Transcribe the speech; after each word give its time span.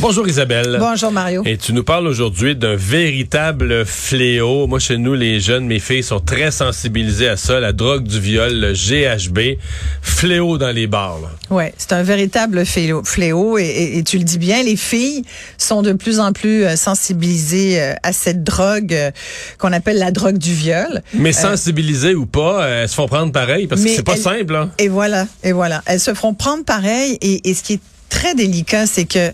Bonjour 0.00 0.28
Isabelle. 0.28 0.76
Bonjour 0.78 1.10
Mario. 1.10 1.42
Et 1.44 1.56
tu 1.56 1.72
nous 1.72 1.82
parles 1.82 2.06
aujourd'hui 2.06 2.54
d'un 2.54 2.76
véritable 2.76 3.84
fléau. 3.84 4.68
Moi, 4.68 4.78
chez 4.78 4.96
nous, 4.96 5.14
les 5.14 5.40
jeunes, 5.40 5.66
mes 5.66 5.80
filles 5.80 6.04
sont 6.04 6.20
très 6.20 6.52
sensibilisées 6.52 7.28
à 7.28 7.36
ça, 7.36 7.58
la 7.58 7.72
drogue 7.72 8.04
du 8.04 8.20
viol, 8.20 8.52
le 8.52 8.72
GHB, 8.74 9.58
fléau 10.00 10.56
dans 10.56 10.70
les 10.70 10.86
bars. 10.86 11.18
là. 11.20 11.28
Ouais, 11.54 11.74
c'est 11.78 11.92
un 11.94 12.04
véritable 12.04 12.64
fléau. 12.64 13.02
fléau 13.04 13.58
et, 13.58 13.64
et- 13.64 13.98
et 13.98 14.04
tu 14.04 14.18
le 14.18 14.24
dis 14.24 14.38
bien, 14.38 14.62
les 14.62 14.76
filles 14.76 15.24
sont 15.56 15.82
de 15.82 15.92
plus 15.92 16.20
en 16.20 16.32
plus 16.32 16.64
euh, 16.64 16.76
sensibilisées 16.76 17.80
euh, 17.80 17.94
à 18.04 18.12
cette 18.12 18.44
drogue 18.44 18.94
euh, 18.94 19.10
qu'on 19.58 19.72
appelle 19.72 19.98
la 19.98 20.12
drogue 20.12 20.38
du 20.38 20.52
viol. 20.54 21.02
Mais 21.14 21.32
sensibilisées 21.32 22.14
ou 22.14 22.26
pas, 22.26 22.68
elles 22.68 22.88
se 22.88 22.94
font 22.94 23.08
prendre 23.08 23.32
pareil 23.32 23.66
parce 23.66 23.82
que 23.82 23.88
c'est 23.88 24.02
pas 24.04 24.12
elles- 24.14 24.18
simple. 24.22 24.54
Hein? 24.54 24.70
Et 24.78 24.86
voilà, 24.88 25.26
et 25.42 25.50
voilà. 25.50 25.82
Elles 25.86 26.00
se 26.00 26.14
feront 26.14 26.34
prendre 26.34 26.64
pareil. 26.64 27.18
Et, 27.20 27.50
et 27.50 27.54
ce 27.54 27.64
qui 27.64 27.74
est 27.74 27.80
très 28.08 28.34
délicat, 28.34 28.86
c'est 28.86 29.04
que, 29.04 29.32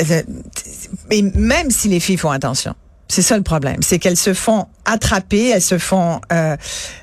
euh, 0.00 0.22
et 1.10 1.22
même 1.22 1.70
si 1.70 1.88
les 1.88 2.00
filles 2.00 2.16
font 2.16 2.30
attention, 2.30 2.74
c'est 3.10 3.22
ça 3.22 3.36
le 3.36 3.42
problème, 3.42 3.76
c'est 3.80 3.98
qu'elles 3.98 4.16
se 4.16 4.32
font 4.34 4.66
attraper, 4.86 5.48
elles 5.50 5.62
se 5.62 5.78
font. 5.78 6.20
Euh, 6.32 6.56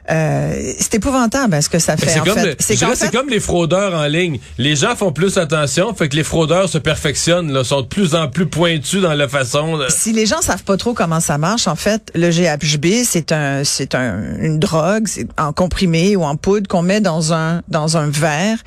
euh, 0.09 0.73
c'est 0.79 0.95
épouvantable 0.95 1.53
hein, 1.53 1.61
ce 1.61 1.69
que 1.69 1.79
ça 1.79 1.95
fait. 1.97 2.09
C'est 2.09 2.19
comme, 2.19 2.95
fait. 2.95 3.05
le- 3.05 3.11
comme 3.11 3.29
les 3.29 3.39
fraudeurs 3.39 3.93
en 3.93 4.05
ligne. 4.07 4.39
Les 4.57 4.75
gens 4.75 4.95
font 4.95 5.11
plus 5.11 5.37
attention, 5.37 5.93
fait 5.93 6.09
que 6.09 6.15
les 6.15 6.23
fraudeurs 6.23 6.69
se 6.69 6.77
perfectionnent, 6.77 7.51
là, 7.51 7.63
sont 7.63 7.81
de 7.81 7.87
plus 7.87 8.15
en 8.15 8.27
plus 8.27 8.47
pointus 8.47 9.01
dans 9.01 9.13
la 9.13 9.27
façon. 9.27 9.77
De... 9.77 9.85
Si 9.89 10.11
les 10.13 10.25
gens 10.25 10.41
savent 10.41 10.63
pas 10.63 10.77
trop 10.77 10.93
comment 10.93 11.19
ça 11.19 11.37
marche, 11.37 11.67
en 11.67 11.75
fait, 11.75 12.11
le 12.15 12.29
GHB, 12.29 13.03
c'est 13.05 13.31
un, 13.31 13.63
c'est 13.63 13.95
un, 13.95 14.21
une 14.39 14.59
drogue 14.59 15.07
en 15.37 15.53
comprimé 15.53 16.15
ou 16.15 16.23
en 16.23 16.35
poudre 16.35 16.67
qu'on 16.67 16.81
met 16.81 17.01
dans 17.01 17.33
un, 17.33 17.61
dans 17.67 17.97
un 17.97 18.09
verre 18.09 18.57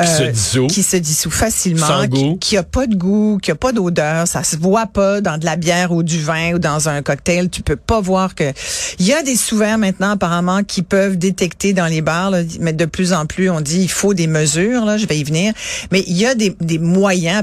euh, 0.00 0.04
Qui 0.04 0.10
se 0.10 0.22
dissout. 0.30 0.66
qui 0.68 0.82
se 0.82 0.96
dissout 0.96 1.30
facilement, 1.30 1.86
Sans 1.86 2.02
qui, 2.02 2.08
goût. 2.08 2.36
qui 2.40 2.56
a 2.56 2.62
pas 2.62 2.86
de 2.86 2.94
goût, 2.94 3.38
qui 3.42 3.50
a 3.50 3.54
pas 3.54 3.72
d'odeur, 3.72 4.26
ça 4.26 4.42
se 4.42 4.56
voit 4.56 4.86
pas 4.86 5.20
dans 5.20 5.38
de 5.38 5.44
la 5.44 5.56
bière 5.56 5.92
ou 5.92 6.02
du 6.02 6.20
vin 6.20 6.54
ou 6.54 6.58
dans 6.58 6.77
un 6.86 7.02
cocktail. 7.02 7.48
Tu 7.50 7.62
peux 7.62 7.76
pas 7.76 8.00
voir 8.00 8.34
que. 8.34 8.52
Il 8.98 9.06
y 9.06 9.14
a 9.14 9.22
des 9.22 9.36
sous-verts 9.36 9.78
maintenant 9.78 10.10
apparemment 10.10 10.62
qui 10.62 10.82
peuvent 10.82 11.16
détecter 11.16 11.72
dans 11.72 11.86
les 11.86 12.02
bars, 12.02 12.30
là, 12.30 12.42
mais 12.60 12.72
de 12.72 12.84
plus 12.84 13.12
en 13.12 13.26
plus 13.26 13.48
on 13.50 13.60
dit 13.62 13.80
il 13.80 13.90
faut 13.90 14.14
des 14.14 14.26
mesures. 14.26 14.84
Là, 14.84 14.98
je 14.98 15.06
vais 15.06 15.18
y 15.18 15.24
venir, 15.24 15.52
mais 15.90 16.04
il 16.06 16.16
y 16.16 16.26
a 16.26 16.34
des, 16.34 16.54
des 16.60 16.78
moyens 16.78 17.42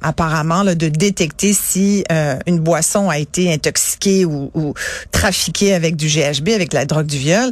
apparemment 0.00 0.62
là, 0.62 0.76
de 0.76 0.88
détecter 0.88 1.52
si 1.52 2.04
euh, 2.12 2.38
une 2.46 2.60
boisson 2.60 3.10
a 3.10 3.18
été 3.18 3.52
intoxiquée 3.52 4.24
ou, 4.24 4.48
ou 4.54 4.74
trafiquée 5.10 5.74
avec 5.74 5.96
du 5.96 6.06
GHB, 6.06 6.50
avec 6.50 6.72
la 6.72 6.84
drogue 6.84 7.06
du 7.06 7.18
viol. 7.18 7.50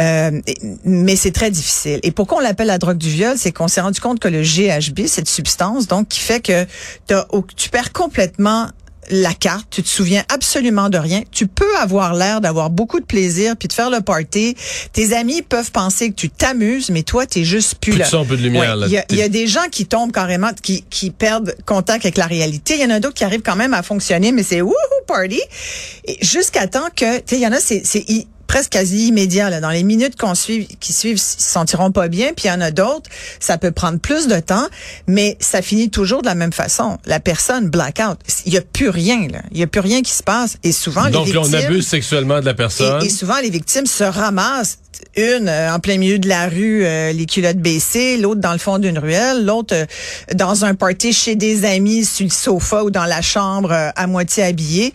Euh, 0.00 0.40
mais 0.84 1.14
c'est 1.14 1.30
très 1.30 1.52
difficile. 1.52 2.00
Et 2.02 2.10
pourquoi 2.10 2.38
on 2.38 2.40
l'appelle 2.40 2.66
la 2.66 2.78
drogue 2.78 2.98
du 2.98 3.10
viol, 3.10 3.34
c'est 3.38 3.52
qu'on 3.52 3.68
s'est 3.68 3.80
rendu 3.80 4.00
compte 4.00 4.18
que 4.18 4.26
le 4.28 4.42
GHB, 4.42 5.06
cette 5.06 5.28
substance, 5.28 5.86
donc 5.86 6.08
qui 6.08 6.18
fait 6.20 6.40
que 6.40 6.66
au- 7.30 7.46
tu 7.56 7.68
perds 7.68 7.92
complètement 7.92 8.66
la 9.10 9.34
carte, 9.34 9.66
tu 9.70 9.82
te 9.82 9.88
souviens 9.88 10.24
absolument 10.32 10.88
de 10.88 10.98
rien. 10.98 11.22
Tu 11.30 11.46
peux 11.46 11.76
avoir 11.78 12.14
l'air 12.14 12.40
d'avoir 12.40 12.70
beaucoup 12.70 13.00
de 13.00 13.04
plaisir 13.04 13.56
puis 13.56 13.68
de 13.68 13.72
faire 13.72 13.90
le 13.90 14.00
party. 14.00 14.56
Tes 14.92 15.14
amis 15.14 15.42
peuvent 15.42 15.70
penser 15.72 16.10
que 16.10 16.14
tu 16.14 16.30
t'amuses, 16.30 16.90
mais 16.90 17.02
toi, 17.02 17.26
t'es 17.26 17.44
juste 17.44 17.76
plus 17.80 17.92
là. 17.96 18.04
son, 18.04 18.24
peu 18.24 18.36
de 18.36 18.42
lumière, 18.42 18.76
là. 18.76 18.86
Il 18.86 18.92
y, 18.92 18.98
a- 18.98 19.04
il 19.10 19.16
y 19.16 19.22
a 19.22 19.28
des 19.28 19.46
gens 19.46 19.68
qui 19.70 19.86
tombent 19.86 20.12
carrément, 20.12 20.50
qui, 20.62 20.84
qui 20.90 21.10
perdent 21.10 21.54
contact 21.66 22.04
avec 22.04 22.16
la 22.16 22.26
réalité. 22.26 22.74
Il 22.74 22.80
y 22.80 22.84
en 22.86 22.90
a 22.90 23.00
d'autres 23.00 23.14
qui 23.14 23.24
arrivent 23.24 23.42
quand 23.42 23.56
même 23.56 23.74
à 23.74 23.82
fonctionner, 23.82 24.32
mais 24.32 24.42
c'est 24.42 24.60
wouhou 24.60 24.74
party. 25.06 25.40
Jusqu'à 26.20 26.66
temps 26.66 26.88
que, 26.94 27.18
tu 27.18 27.22
sais, 27.26 27.36
il 27.36 27.40
y 27.42 27.46
en 27.46 27.52
a, 27.52 27.60
c'est 27.60 27.82
presque 28.46 28.72
quasi 28.72 29.08
immédiat. 29.08 29.50
Là. 29.50 29.60
Dans 29.60 29.70
les 29.70 29.82
minutes 29.82 30.16
qu'on 30.16 30.34
suit, 30.34 30.68
qui 30.78 30.92
suivent, 30.92 31.16
ils 31.16 31.20
se 31.20 31.36
sentiront 31.38 31.90
pas 31.90 32.08
bien. 32.08 32.28
Puis 32.36 32.44
il 32.44 32.48
y 32.48 32.50
en 32.52 32.60
a 32.60 32.70
d'autres, 32.70 33.10
ça 33.40 33.58
peut 33.58 33.72
prendre 33.72 33.98
plus 33.98 34.28
de 34.28 34.38
temps, 34.38 34.66
mais 35.06 35.36
ça 35.40 35.62
finit 35.62 35.90
toujours 35.90 36.22
de 36.22 36.26
la 36.26 36.34
même 36.34 36.52
façon. 36.52 36.98
La 37.06 37.20
personne 37.20 37.68
blackout. 37.68 38.18
Il 38.46 38.52
y 38.52 38.56
a 38.56 38.60
plus 38.60 38.90
rien. 38.90 39.26
Là. 39.28 39.40
Il 39.50 39.58
y 39.58 39.62
a 39.62 39.66
plus 39.66 39.80
rien 39.80 40.02
qui 40.02 40.12
se 40.12 40.22
passe. 40.22 40.56
Et 40.62 40.72
souvent, 40.72 41.08
Donc 41.10 41.26
les 41.26 41.32
là, 41.32 41.40
on 41.40 41.42
victimes, 41.44 41.66
abuse 41.66 41.86
sexuellement 41.86 42.40
de 42.40 42.44
la 42.44 42.54
personne. 42.54 43.02
et, 43.02 43.06
et 43.06 43.10
souvent, 43.10 43.38
les 43.42 43.50
victimes 43.50 43.86
se 43.86 44.04
ramassent. 44.04 44.78
Une 45.16 45.48
euh, 45.48 45.74
en 45.74 45.80
plein 45.80 45.98
milieu 45.98 46.20
de 46.20 46.28
la 46.28 46.48
rue, 46.48 46.84
euh, 46.84 47.12
les 47.12 47.26
culottes 47.26 47.58
baissées, 47.58 48.16
l'autre 48.16 48.40
dans 48.40 48.52
le 48.52 48.58
fond 48.58 48.78
d'une 48.78 48.98
ruelle, 48.98 49.44
l'autre 49.44 49.74
euh, 49.74 49.84
dans 50.34 50.64
un 50.64 50.76
party 50.76 51.12
chez 51.12 51.34
des 51.34 51.64
amis 51.64 52.04
sur 52.04 52.24
le 52.24 52.30
sofa 52.30 52.84
ou 52.84 52.90
dans 52.92 53.04
la 53.04 53.20
chambre 53.20 53.72
euh, 53.72 53.90
à 53.96 54.06
moitié 54.06 54.44
habillée. 54.44 54.93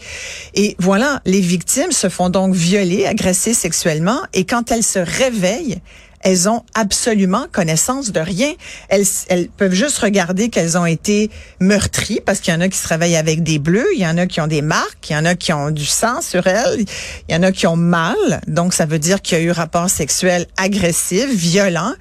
Et 0.54 0.76
voilà, 0.80 1.22
les 1.26 1.42
victimes 1.42 1.92
se 1.92 2.10
font 2.10 2.30
donc 2.30 2.54
violer, 2.54 3.06
agresser 3.06 3.54
sexuellement 3.54 4.20
et 4.34 4.46
quand 4.46 4.72
elles 4.72 4.84
se 4.84 5.00
réveillent, 5.00 5.82
elles 6.22 6.50
ont 6.50 6.64
absolument 6.74 7.46
connaissance 7.52 8.12
de 8.12 8.20
rien. 8.20 8.54
Elles, 8.90 9.06
elles 9.30 9.50
peuvent 9.50 9.74
juste 9.74 10.00
regarder 10.00 10.50
qu'elles 10.50 10.78
ont 10.78 10.86
été 10.86 11.30
meurtries 11.60 12.20
parce 12.26 12.40
qu'il 12.40 12.54
y 12.54 12.58
en 12.58 12.62
a 12.62 12.68
qui 12.68 12.78
se 12.78 12.88
réveillent 12.88 13.16
avec 13.16 13.44
des 13.44 13.60
bleus, 13.60 13.88
il 13.94 14.02
y 14.02 14.08
en 14.08 14.18
a 14.18 14.28
qui 14.28 14.42
ont 14.42 14.48
des 14.48 14.62
marques, 14.62 15.10
il 15.10 15.14
y 15.14 15.16
en 15.16 15.26
a 15.26 15.36
qui 15.36 15.54
ont 15.54 15.72
du 15.72 15.86
sang 15.86 16.22
sur 16.22 16.48
elles, 16.48 16.86
il 17.28 17.34
y 17.34 17.38
en 17.38 17.44
a 17.44 17.52
qui 17.52 17.68
ont 17.68 17.78
mal. 17.78 18.42
Donc 18.48 18.74
ça 18.74 18.86
veut 18.86 19.00
dire 19.00 19.22
qu'il 19.22 19.38
y 19.38 19.42
a 19.42 19.44
eu 19.44 19.52
rapport 19.52 19.90
sexuel 19.90 20.46
agressif, 20.58 21.30
violent. 21.30 21.94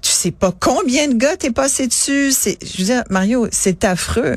Tu 0.00 0.10
sais 0.10 0.32
pas 0.32 0.52
combien 0.58 1.08
de 1.08 1.14
gars 1.14 1.36
t'es 1.36 1.52
passé 1.52 1.86
dessus. 1.86 2.32
C'est, 2.32 2.58
je 2.62 2.78
veux 2.78 2.84
dire, 2.84 3.04
Mario, 3.10 3.48
c'est 3.50 3.84
affreux. 3.84 4.36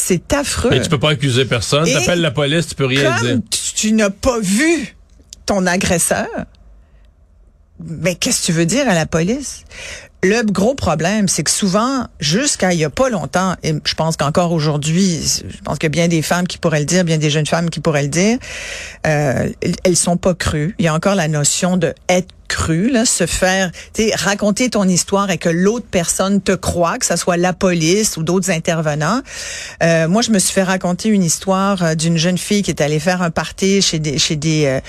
C'est 0.00 0.32
affreux. 0.32 0.70
Mais 0.70 0.80
tu 0.80 0.88
peux 0.88 0.98
pas 0.98 1.10
accuser 1.10 1.44
personne. 1.44 1.86
Et 1.86 1.92
T'appelles 1.92 2.20
la 2.20 2.30
police, 2.30 2.68
tu 2.68 2.74
peux 2.76 2.86
rien 2.86 3.20
dire. 3.20 3.38
Tu, 3.50 3.74
tu 3.74 3.92
n'as 3.92 4.10
pas 4.10 4.38
vu 4.38 4.94
ton 5.44 5.66
agresseur, 5.66 6.28
mais 7.84 8.14
qu'est-ce 8.14 8.42
que 8.42 8.46
tu 8.46 8.52
veux 8.52 8.64
dire 8.64 8.88
à 8.88 8.94
la 8.94 9.06
police? 9.06 9.64
Le 10.22 10.42
gros 10.42 10.74
problème, 10.74 11.28
c'est 11.28 11.42
que 11.42 11.50
souvent, 11.50 12.06
jusqu'à 12.20 12.72
il 12.72 12.78
y 12.78 12.84
a 12.84 12.90
pas 12.90 13.08
longtemps, 13.08 13.56
et 13.62 13.74
je 13.84 13.94
pense 13.94 14.16
qu'encore 14.16 14.52
aujourd'hui, 14.52 15.20
je 15.48 15.62
pense 15.62 15.78
qu'il 15.78 15.86
y 15.86 15.86
a 15.86 15.90
bien 15.90 16.08
des 16.08 16.22
femmes 16.22 16.46
qui 16.46 16.58
pourraient 16.58 16.80
le 16.80 16.86
dire, 16.86 17.04
bien 17.04 17.18
des 17.18 17.30
jeunes 17.30 17.46
femmes 17.46 17.70
qui 17.70 17.80
pourraient 17.80 18.02
le 18.02 18.08
dire, 18.08 18.38
euh, 19.06 19.48
elles 19.84 19.96
sont 19.96 20.16
pas 20.16 20.34
crues. 20.34 20.74
Il 20.78 20.84
y 20.84 20.88
a 20.88 20.94
encore 20.94 21.14
la 21.14 21.28
notion 21.28 21.76
de 21.76 21.94
être 22.08 22.32
cru, 22.48 22.90
là, 22.90 23.04
se 23.04 23.26
faire, 23.26 23.70
raconter 24.14 24.70
ton 24.70 24.88
histoire 24.88 25.30
et 25.30 25.38
que 25.38 25.48
l'autre 25.48 25.86
personne 25.90 26.40
te 26.40 26.52
croit, 26.52 26.98
que 26.98 27.06
ça 27.06 27.16
soit 27.16 27.36
la 27.36 27.52
police 27.52 28.16
ou 28.16 28.22
d'autres 28.22 28.50
intervenants. 28.50 29.20
Euh, 29.82 30.08
moi, 30.08 30.22
je 30.22 30.30
me 30.30 30.38
suis 30.38 30.52
fait 30.52 30.62
raconter 30.62 31.08
une 31.08 31.22
histoire 31.22 31.82
euh, 31.82 31.94
d'une 31.94 32.16
jeune 32.16 32.38
fille 32.38 32.62
qui 32.62 32.70
est 32.70 32.80
allée 32.80 33.00
faire 33.00 33.22
un 33.22 33.30
party 33.30 33.82
chez 33.82 33.98
des, 33.98 34.18
chez 34.18 34.36
des, 34.36 34.64
euh, 34.66 34.80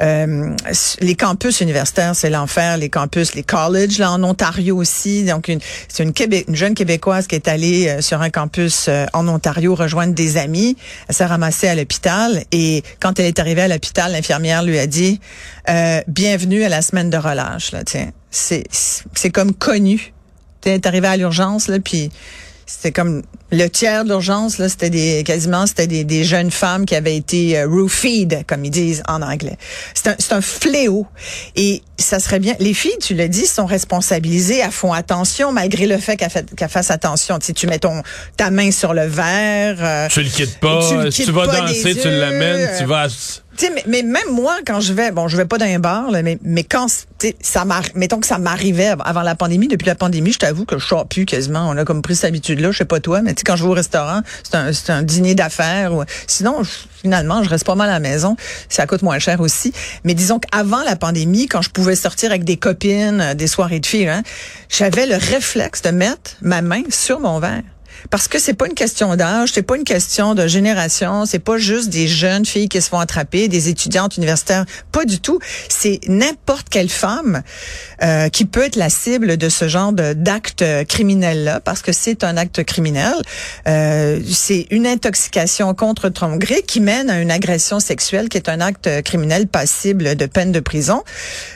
euh, 0.00 0.56
les 1.00 1.14
campus 1.14 1.60
universitaires, 1.60 2.14
c'est 2.16 2.30
l'enfer, 2.30 2.76
les 2.76 2.88
campus, 2.88 3.34
les 3.34 3.42
colleges 3.42 3.98
là 3.98 4.12
en 4.12 4.22
Ontario 4.22 4.76
aussi. 4.76 5.24
Donc, 5.24 5.50
c'est 5.88 6.02
une, 6.02 6.12
une 6.48 6.56
jeune 6.56 6.74
québécoise 6.74 7.26
qui 7.26 7.34
est 7.34 7.48
allée 7.48 7.88
euh, 7.88 8.00
sur 8.00 8.20
un 8.22 8.30
campus 8.30 8.86
euh, 8.88 9.06
en 9.12 9.28
Ontario 9.28 9.74
rejoindre 9.74 10.14
des 10.14 10.36
amis. 10.36 10.76
Elle 11.08 11.14
s'est 11.14 11.24
ramassée 11.24 11.68
à 11.68 11.74
l'hôpital 11.74 12.44
et 12.52 12.82
quand 13.00 13.18
elle 13.18 13.26
est 13.26 13.38
arrivée 13.38 13.62
à 13.62 13.68
l'hôpital, 13.68 14.12
l'infirmière 14.12 14.62
lui 14.62 14.78
a 14.78 14.86
dit 14.86 15.20
euh, 15.68 16.00
bienvenue 16.08 16.62
à 16.64 16.68
la 16.68 16.82
semaine 16.82 17.10
de 17.10 17.16
relâche. 17.16 17.72
Là, 17.72 17.84
tiens, 17.84 18.10
c'est 18.30 18.64
c'est 18.70 19.30
comme 19.30 19.52
connu. 19.54 20.12
Tu 20.62 20.68
es 20.70 20.86
arrivé 20.86 21.06
à 21.08 21.16
l'urgence 21.16 21.68
là, 21.68 21.78
puis 21.78 22.10
c'était 22.66 22.92
comme 22.92 23.22
le 23.52 23.68
tiers 23.68 24.04
de 24.04 24.08
l'urgence 24.08 24.56
là, 24.56 24.70
c'était 24.70 24.88
des 24.88 25.22
quasiment 25.22 25.66
c'était 25.66 25.86
des, 25.86 26.02
des 26.04 26.24
jeunes 26.24 26.50
femmes 26.50 26.86
qui 26.86 26.94
avaient 26.96 27.14
été 27.16 27.58
euh, 27.58 27.66
roofied 27.68 28.44
comme 28.46 28.64
ils 28.64 28.70
disent 28.70 29.02
en 29.06 29.20
anglais. 29.20 29.58
C'est 29.92 30.08
un 30.08 30.16
c'est 30.18 30.32
un 30.32 30.40
fléau 30.40 31.06
et 31.54 31.82
ça 31.98 32.18
serait 32.18 32.38
bien 32.40 32.54
les 32.60 32.72
filles, 32.72 32.96
tu 33.02 33.14
l'as 33.14 33.28
dit, 33.28 33.46
sont 33.46 33.66
responsabilisées, 33.66 34.58
elles 34.58 34.70
font 34.70 34.94
attention 34.94 35.52
malgré 35.52 35.86
le 35.86 35.98
fait 35.98 36.16
qu'elles 36.16 36.30
fait- 36.30 36.54
qu'elles 36.56 36.70
fassent 36.70 36.90
attention. 36.90 37.38
Tu 37.38 37.46
sais, 37.46 37.52
tu 37.52 37.66
mets 37.66 37.78
ton 37.78 38.02
ta 38.38 38.50
main 38.50 38.70
sur 38.70 38.94
le 38.94 39.06
verre. 39.06 39.76
euh, 39.80 40.08
Tu 40.08 40.22
le 40.22 40.30
quittes 40.30 40.58
pas. 40.58 40.80
Tu 40.88 40.96
le 40.96 41.10
si 41.10 41.18
tu 41.18 41.24
quittes 41.26 41.34
vas 41.34 41.46
pas 41.46 41.60
danser, 41.60 41.94
tu 41.94 42.08
l'amènes. 42.10 42.70
Tu 42.78 42.84
vas. 42.86 43.08
Mais, 43.86 44.02
même 44.02 44.30
moi, 44.30 44.56
quand 44.66 44.80
je 44.80 44.92
vais, 44.92 45.10
bon, 45.10 45.28
je 45.28 45.36
vais 45.36 45.44
pas 45.44 45.58
dans 45.58 45.66
un 45.66 45.78
bar, 45.78 46.10
mais, 46.10 46.38
mais 46.42 46.64
quand, 46.64 46.86
ça 47.40 47.64
mettons 47.94 48.20
que 48.20 48.26
ça 48.26 48.38
m'arrivait 48.38 48.88
av- 48.88 49.02
avant 49.04 49.22
la 49.22 49.34
pandémie, 49.34 49.68
depuis 49.68 49.86
la 49.86 49.94
pandémie, 49.94 50.32
je 50.32 50.38
t'avoue 50.38 50.64
que 50.64 50.78
je 50.78 50.86
sors 50.86 51.06
plus 51.06 51.24
quasiment. 51.24 51.68
On 51.68 51.76
a 51.76 51.84
comme 51.84 52.02
pris 52.02 52.14
cette 52.16 52.26
habitude-là, 52.26 52.72
je 52.72 52.78
sais 52.78 52.84
pas 52.84 53.00
toi, 53.00 53.22
mais 53.22 53.34
quand 53.34 53.56
je 53.56 53.64
vais 53.64 53.70
au 53.70 53.74
restaurant, 53.74 54.20
c'est 54.42 54.54
un, 54.54 54.72
c'est 54.72 54.90
un 54.90 55.02
dîner 55.02 55.34
d'affaires. 55.34 55.92
Sinon, 56.26 56.62
finalement, 57.00 57.42
je 57.42 57.48
reste 57.48 57.64
pas 57.64 57.74
mal 57.74 57.88
à 57.88 57.94
la 57.94 58.00
maison. 58.00 58.36
Ça 58.68 58.86
coûte 58.86 59.02
moins 59.02 59.18
cher 59.18 59.40
aussi. 59.40 59.72
Mais 60.04 60.14
disons 60.14 60.38
qu'avant 60.38 60.82
la 60.82 60.96
pandémie, 60.96 61.46
quand 61.48 61.62
je 61.62 61.70
pouvais 61.70 61.96
sortir 61.96 62.30
avec 62.30 62.44
des 62.44 62.56
copines, 62.56 63.20
euh, 63.20 63.34
des 63.34 63.46
soirées 63.46 63.80
de 63.80 63.86
filles, 63.86 64.08
hein, 64.08 64.22
j'avais 64.68 65.06
le 65.06 65.16
réflexe 65.16 65.82
de 65.82 65.90
mettre 65.90 66.36
ma 66.42 66.62
main 66.62 66.82
sur 66.90 67.20
mon 67.20 67.38
verre. 67.40 67.62
Parce 68.10 68.28
que 68.28 68.38
c'est 68.38 68.54
pas 68.54 68.66
une 68.66 68.74
question 68.74 69.14
d'âge, 69.16 69.52
c'est 69.52 69.62
pas 69.62 69.76
une 69.76 69.84
question 69.84 70.34
de 70.34 70.46
génération, 70.46 71.26
c'est 71.26 71.38
pas 71.38 71.58
juste 71.58 71.88
des 71.88 72.06
jeunes 72.06 72.44
filles 72.44 72.68
qui 72.68 72.80
se 72.80 72.88
font 72.88 72.98
attraper, 72.98 73.48
des 73.48 73.68
étudiantes 73.68 74.16
universitaires, 74.16 74.64
pas 74.92 75.04
du 75.04 75.20
tout. 75.20 75.38
C'est 75.68 76.00
n'importe 76.06 76.68
quelle 76.68 76.88
femme 76.88 77.42
euh, 78.02 78.28
qui 78.28 78.44
peut 78.44 78.64
être 78.64 78.76
la 78.76 78.90
cible 78.90 79.36
de 79.36 79.48
ce 79.48 79.68
genre 79.68 79.92
d'acte 79.92 80.64
criminel 80.88 81.44
là, 81.44 81.60
parce 81.60 81.82
que 81.82 81.92
c'est 81.92 82.24
un 82.24 82.36
acte 82.36 82.64
criminel. 82.64 83.14
Euh, 83.66 84.20
c'est 84.30 84.66
une 84.70 84.86
intoxication 84.86 85.74
contre 85.74 86.08
ton 86.08 86.36
gré 86.36 86.62
qui 86.62 86.80
mène 86.80 87.10
à 87.10 87.20
une 87.20 87.30
agression 87.30 87.80
sexuelle 87.80 88.28
qui 88.28 88.36
est 88.36 88.48
un 88.48 88.60
acte 88.60 89.02
criminel 89.02 89.46
passible 89.46 90.16
de 90.16 90.26
peine 90.26 90.52
de 90.52 90.60
prison. 90.60 91.02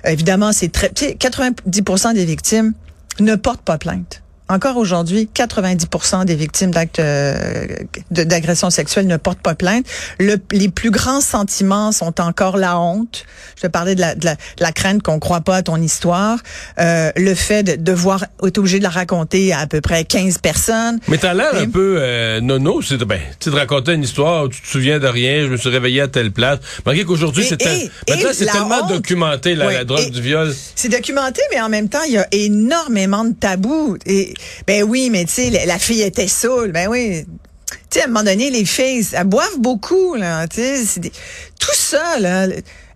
évidemment, 0.05 0.53
c'est 0.53 0.73
très 0.73 0.89
90% 0.89 2.15
des 2.15 2.25
victimes 2.25 2.73
ne 3.21 3.35
portent 3.35 3.63
pas 3.63 3.79
plainte. 3.79 4.23
Encore 4.51 4.79
aujourd'hui, 4.79 5.29
90% 5.35 6.25
des 6.25 6.35
victimes 6.35 6.71
d'actes 6.71 7.01
euh, 7.01 7.67
d'agression 8.11 8.71
sexuelle 8.71 9.07
ne 9.07 9.17
portent 9.17 9.41
pas 9.41 9.55
plainte. 9.55 9.85
Le, 10.19 10.37
les 10.53 10.69
plus 10.69 10.91
grands 10.91 11.21
sentiments 11.21 11.93
sont 11.93 12.21
encore 12.21 12.57
la 12.57 12.79
honte. 12.79 13.25
Je 13.57 13.63
te 13.63 13.67
parlais 13.67 13.95
de 13.95 14.01
la, 14.01 14.15
de 14.15 14.27
la, 14.59 14.73
crainte 14.73 15.03
qu'on 15.03 15.19
croit 15.19 15.41
pas 15.41 15.57
à 15.57 15.63
ton 15.63 15.77
histoire, 15.77 16.39
euh, 16.79 17.11
le 17.17 17.35
fait 17.35 17.63
de 17.63 17.77
devoir 17.77 18.25
être 18.47 18.59
obligé 18.59 18.79
de 18.79 18.85
la 18.85 18.91
raconter 18.91 19.53
à 19.53 19.59
à 19.59 19.67
peu 19.67 19.83
près 19.83 20.05
15 20.05 20.39
personnes. 20.39 20.99
Mais 21.09 21.19
t'as 21.19 21.35
l'air 21.35 21.55
un 21.55 21.69
peu 21.69 21.99
euh, 21.99 22.41
nono, 22.41 22.81
c'est 22.81 22.97
ben, 23.05 23.21
tu 23.39 23.51
de 23.51 23.55
raconter 23.55 23.93
une 23.93 24.03
histoire 24.03 24.45
où 24.45 24.49
tu 24.49 24.63
te 24.63 24.67
souviens 24.67 24.99
de 24.99 25.07
rien, 25.07 25.43
je 25.43 25.49
me 25.49 25.57
suis 25.59 25.69
réveillé 25.69 26.01
à 26.01 26.09
telle 26.09 26.33
place. 26.33 26.59
Malgré 26.87 27.05
qu'aujourd'hui 27.05 27.45
c'est 27.45 27.63
maintenant 28.09 28.31
c'est 28.33 28.47
tellement 28.47 28.87
documenté 28.87 29.55
la, 29.55 29.71
la 29.71 29.85
drogue 29.85 30.11
du 30.11 30.23
viol. 30.23 30.55
C'est 30.75 30.89
documenté, 30.89 31.43
mais 31.53 31.61
en 31.61 31.69
même 31.69 31.91
temps 31.91 32.03
il 32.07 32.15
y 32.15 32.19
a 32.19 32.27
énormément 32.33 33.25
de 33.25 33.35
tabous 33.35 33.99
et 34.07 34.33
ben 34.67 34.83
oui, 34.83 35.11
mais 35.11 35.25
tu 35.25 35.33
sais, 35.33 35.67
la, 35.67 35.79
fille 35.79 36.03
était 36.03 36.29
saoule. 36.29 36.73
Ben 36.73 36.89
oui. 36.89 37.25
Tu 37.91 37.99
sais, 37.99 38.03
à 38.03 38.05
un 38.05 38.09
moment 38.09 38.25
donné, 38.25 38.51
les 38.51 38.65
filles, 38.65 39.07
elles 39.13 39.25
boivent 39.25 39.59
beaucoup, 39.59 40.15
là. 40.15 40.47
Tu 40.49 40.61
sais, 40.61 41.01
tout 41.59 41.75
ça, 41.75 42.19
là. 42.19 42.47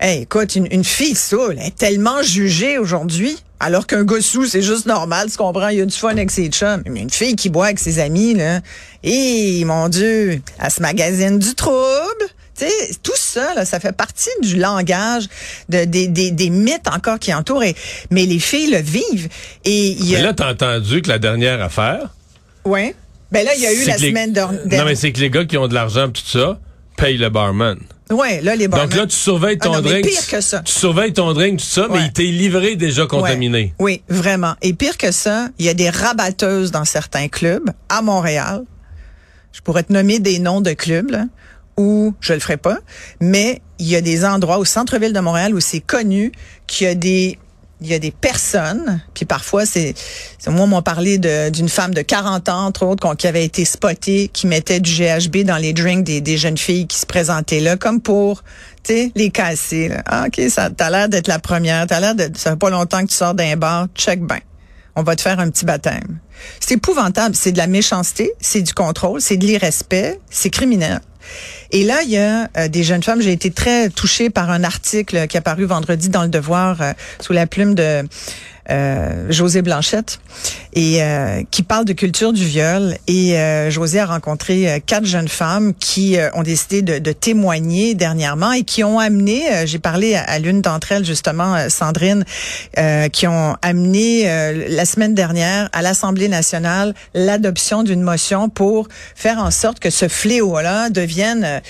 Hey, 0.01 0.23
écoute, 0.23 0.57
une, 0.57 0.85
fille 0.85 1.15
saoule 1.15 1.59
est 1.59 1.77
tellement 1.77 2.23
jugée 2.23 2.79
aujourd'hui. 2.79 3.37
Alors 3.61 3.87
qu'un 3.87 4.03
gars 4.03 4.17
c'est 4.21 4.63
juste 4.63 4.87
normal, 4.87 5.31
tu 5.31 5.37
comprends? 5.37 5.69
Il 5.69 5.79
y 5.79 5.81
a 5.81 5.87
du 5.87 5.97
fun 5.97 6.09
avec 6.09 6.33
ses 6.33 6.49
chums. 6.49 6.83
Mais 6.87 7.01
une 7.01 7.11
fille 7.11 7.37
qui 7.37 7.49
boit 7.49 7.67
avec 7.67 7.79
ses 7.79 8.01
amis, 8.01 8.35
là, 8.35 8.61
et 9.05 9.65
mon 9.65 9.89
Dieu, 9.89 10.43
elle 10.59 10.71
se 10.71 10.83
magasine 10.83 11.39
du 11.39 11.55
trouble. 11.55 12.27
Tu 12.57 12.67
sais, 12.67 12.95
tout 13.03 13.17
ça, 13.17 13.55
là, 13.55 13.65
ça 13.65 13.81
fait 13.81 13.93
partie 13.93 14.31
du 14.43 14.57
langage, 14.57 15.29
de, 15.69 15.85
des, 15.85 16.07
des, 16.09 16.31
des 16.31 16.51
mythes 16.51 16.89
encore 16.89 17.19
qui 17.19 17.33
entourent. 17.33 17.65
mais 18.11 18.27
les 18.27 18.39
filles 18.39 18.71
le 18.71 18.79
vivent. 18.79 19.29
Et 19.65 19.93
y 19.93 20.17
a... 20.17 20.23
Là, 20.23 20.35
t'as 20.35 20.53
entendu 20.53 21.03
que 21.03 21.09
la 21.09 21.19
dernière 21.19 21.63
affaire... 21.63 22.11
Oui. 22.65 22.95
Ben 23.31 23.45
là, 23.45 23.53
il 23.57 23.63
y 23.63 23.67
a 23.67 23.73
eu 23.73 23.87
la 23.87 23.99
semaine 23.99 24.33
dernière. 24.33 24.61
Non, 24.67 24.85
mais 24.85 24.95
c'est 24.95 25.11
que 25.11 25.21
les 25.21 25.31
gars 25.31 25.45
qui 25.45 25.57
ont 25.57 25.67
de 25.67 25.75
l'argent 25.75 26.09
tout 26.11 26.23
ça 26.25 26.59
payent 26.97 27.17
le 27.17 27.31
barman. 27.31 27.79
Oui, 28.11 28.41
là, 28.43 28.55
les 28.55 28.69
barman. 28.69 28.89
Donc 28.89 28.99
là, 28.99 29.07
tu 29.07 29.17
surveilles 29.17 29.57
ton 29.57 29.73
ah 29.73 29.81
drink. 29.81 30.07
pire 30.07 30.27
que 30.27 30.41
ça. 30.43 30.61
Tu 30.61 30.73
surveilles 30.73 31.15
ton 31.15 31.33
drink, 31.33 31.59
tout 31.59 31.65
ça, 31.65 31.89
mais 31.91 32.01
il 32.05 32.13
t'est 32.13 32.25
livré 32.25 32.77
déjà 32.77 33.07
contaminé. 33.07 33.73
Oui, 33.79 34.03
vraiment. 34.09 34.55
Et 34.61 34.75
pire 34.75 34.99
que 34.99 35.11
ça, 35.11 35.49
il 35.59 35.65
y 35.65 35.71
a 35.71 35.75
des 35.75 35.89
rabatteuses 35.89 36.71
dans 36.71 36.85
certains 36.85 37.29
clubs 37.29 37.71
à 37.89 38.03
Montréal. 38.03 38.65
Je 39.53 39.61
pourrais 39.63 39.83
te 39.83 39.93
nommer 39.93 40.19
des 40.19 40.39
noms 40.39 40.61
de 40.61 40.73
clubs, 40.73 41.11
là, 41.11 41.25
où 41.77 42.15
je 42.21 42.33
le 42.33 42.41
ferai 42.41 42.57
pas, 42.57 42.79
mais 43.21 43.61
il 43.79 43.89
y 43.89 43.97
a 43.97 44.01
des 44.01 44.25
endroits 44.25 44.59
au 44.59 44.65
centre-ville 44.65 45.13
de 45.13 45.21
Montréal 45.21 45.55
où 45.55 45.61
c'est 45.61 45.81
connu 45.81 46.33
qu'il 46.67 46.87
y 46.87 46.91
a 46.91 46.95
des 46.95 47.39
il 47.83 47.89
y 47.89 47.95
a 47.95 47.99
des 47.99 48.13
personnes, 48.13 49.03
puis 49.13 49.25
parfois 49.25 49.67
c'est, 49.67 49.95
moi 50.47 50.67
m'ont 50.67 50.83
parlé 50.83 51.19
d'une 51.19 51.69
femme 51.69 51.93
de 51.93 52.03
40 52.03 52.49
ans 52.49 52.67
entre 52.67 52.87
autres 52.87 53.15
qui 53.17 53.27
avait 53.27 53.45
été 53.45 53.65
spotée, 53.65 54.31
qui 54.33 54.47
mettait 54.47 54.81
du 54.81 54.91
GHB 54.91 55.39
dans 55.39 55.57
les 55.57 55.73
drinks 55.73 56.05
des, 56.05 56.37
jeunes 56.37 56.57
filles 56.57 56.87
qui 56.87 56.97
se 56.97 57.07
présentaient 57.07 57.61
là 57.61 57.77
comme 57.77 58.01
pour 58.01 58.45
les 58.89 59.31
casser. 59.31 59.89
Là. 59.89 60.03
Ah, 60.07 60.25
OK, 60.27 60.41
ça 60.49 60.71
t'as 60.71 60.91
l'air 60.91 61.09
d'être 61.09 61.29
la 61.29 61.39
première, 61.39 61.87
t'as 61.87 62.01
l'air 62.01 62.15
de 62.15 62.31
ça 62.35 62.51
fait 62.51 62.57
pas 62.57 62.71
longtemps 62.71 63.03
que 63.03 63.11
tu 63.11 63.17
sors 63.17 63.35
d'un 63.35 63.57
bar, 63.57 63.89
check 63.95 64.21
ben. 64.21 64.39
On 64.95 65.03
va 65.03 65.17
te 65.17 65.23
faire 65.23 65.41
un 65.41 65.49
petit 65.49 65.65
baptême. 65.65 66.19
C'est 66.61 66.75
épouvantable, 66.75 67.35
c'est 67.35 67.53
de 67.53 67.59
la 67.59 67.67
méchanceté, 67.67 68.33
c'est 68.41 68.61
du 68.61 68.75
contrôle, 68.75 69.23
c'est 69.23 69.39
de 69.39 69.47
l'irrespect, 69.47 70.21
c'est 70.31 70.51
criminel. 70.51 71.01
Et 71.71 71.85
là, 71.85 72.03
il 72.03 72.11
y 72.11 72.19
a 72.19 72.49
euh, 72.57 72.69
des 72.69 72.83
jeunes 72.83 73.03
femmes. 73.03 73.21
J'ai 73.21 73.33
été 73.33 73.51
très 73.51 73.89
touchée 73.89 74.31
par 74.31 74.51
un 74.51 74.65
article 74.65 75.27
qui 75.27 75.37
a 75.37 75.41
paru 75.41 75.65
vendredi 75.65 76.09
dans 76.09 76.23
le 76.23 76.29
Devoir 76.29 76.81
euh, 76.81 76.93
sous 77.21 77.33
la 77.33 77.47
plume 77.47 77.75
de 77.75 78.03
euh, 78.71 79.27
José 79.29 79.61
Blanchette 79.61 80.21
et 80.73 81.03
euh, 81.03 81.43
qui 81.51 81.65
parle 81.65 81.85
de 81.85 81.93
culture 81.93 82.33
du 82.33 82.45
viol. 82.45 82.97
Et 83.09 83.37
euh, 83.37 83.71
José 83.71 83.99
a 83.99 84.07
rencontré 84.07 84.81
quatre 84.87 85.05
jeunes 85.05 85.27
femmes 85.29 85.75
qui 85.75 86.17
ont 86.35 86.43
décidé 86.43 86.83
de, 86.83 86.99
de, 86.99 87.13
témoigner 87.13 87.95
dernièrement 87.95 88.53
et 88.53 88.63
qui 88.63 88.85
ont 88.85 89.01
amené, 89.01 89.43
j'ai 89.67 89.79
parlé 89.81 90.15
à, 90.15 90.39
l'une 90.39 90.63
d'entre 90.63 90.93
elles 90.93 91.05
justement, 91.05 91.69
Sandrine, 91.69 92.25
qui 93.13 93.27
ont 93.27 93.57
amené 93.63 94.25
la 94.69 94.85
semaine 94.85 95.15
dernière 95.15 95.69
à 95.73 95.83
l'Assemblée 95.83 96.29
nationale 96.29 96.95
l'adoption 97.15 97.83
d'une 97.83 98.03
motion 98.03 98.49
pour 98.49 98.89
faire 99.15 99.39
en 99.39 99.51
sorte 99.51 99.79
que 99.79 99.91
ce 99.91 100.09
fléau-là 100.09 100.91
devienne, 100.91 101.61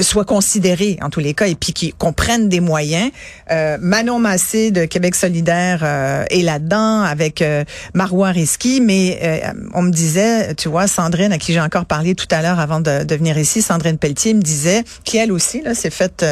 soit 0.00 0.24
considéré 0.24 0.98
en 1.02 1.10
tous 1.10 1.20
les 1.20 1.34
cas 1.34 1.46
et 1.46 1.54
puis 1.54 1.94
qu'on 1.98 2.12
prenne 2.12 2.48
des 2.48 2.60
moyens. 2.60 3.10
Manon 3.50 4.18
Massé 4.20 4.70
de 4.70 4.84
Québec 4.84 5.14
solidaire 5.14 5.37
euh, 5.48 6.24
est 6.30 6.42
là-dedans 6.42 7.02
avec 7.02 7.42
euh, 7.42 7.64
Marois 7.94 8.30
Risky, 8.30 8.80
mais 8.80 9.18
euh, 9.22 9.52
on 9.74 9.82
me 9.82 9.90
disait, 9.90 10.54
tu 10.54 10.68
vois, 10.68 10.86
Sandrine, 10.86 11.32
à 11.32 11.38
qui 11.38 11.52
j'ai 11.52 11.60
encore 11.60 11.86
parlé 11.86 12.14
tout 12.14 12.26
à 12.30 12.42
l'heure 12.42 12.58
avant 12.58 12.80
de, 12.80 13.14
venir 13.14 13.38
ici, 13.38 13.62
Sandrine 13.62 13.98
Pelletier 13.98 14.34
me 14.34 14.42
disait 14.42 14.84
qu'elle 15.04 15.32
aussi 15.32 15.62
là 15.62 15.74
s'est 15.74 15.90
faite 15.90 16.24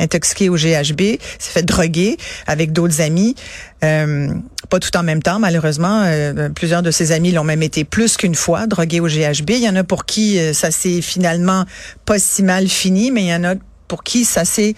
intoxiquer 0.00 0.48
au 0.48 0.56
GHB, 0.56 1.18
s'est 1.38 1.52
fait 1.52 1.62
droguer 1.62 2.16
avec 2.46 2.72
d'autres 2.72 3.00
amis. 3.00 3.34
pas 3.80 4.78
tout 4.80 4.96
en 4.96 5.02
même 5.02 5.22
temps, 5.22 5.38
malheureusement. 5.38 6.04
plusieurs 6.54 6.82
de 6.82 6.90
ses 6.90 7.12
amis 7.12 7.32
l'ont 7.32 7.44
même 7.44 7.62
été 7.62 7.84
plus 7.84 8.16
qu'une 8.16 8.34
fois 8.34 8.66
drogués 8.66 9.00
au 9.00 9.06
GHB. 9.06 9.50
Il 9.50 9.62
y 9.62 9.68
en 9.68 9.76
a 9.76 9.84
pour 9.84 10.04
qui 10.04 10.38
ça 10.54 10.70
s'est 10.70 11.00
finalement 11.00 11.64
pas 12.04 12.18
si 12.18 12.42
mal 12.42 12.68
fini, 12.68 13.10
mais 13.10 13.22
il 13.22 13.28
y 13.28 13.34
en 13.34 13.44
a 13.44 13.54
pour 13.92 14.04
qui 14.04 14.24
ça 14.24 14.46
s'est 14.46 14.74